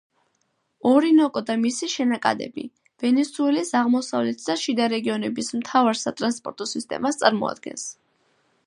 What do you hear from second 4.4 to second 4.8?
და